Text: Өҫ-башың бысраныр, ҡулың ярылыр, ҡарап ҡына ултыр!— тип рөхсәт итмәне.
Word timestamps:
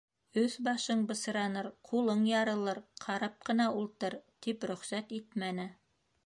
Өҫ-башың 0.43 1.01
бысраныр, 1.11 1.69
ҡулың 1.89 2.23
ярылыр, 2.29 2.81
ҡарап 3.05 3.37
ҡына 3.51 3.69
ултыр!— 3.83 4.17
тип 4.47 4.67
рөхсәт 4.73 5.15
итмәне. 5.21 5.69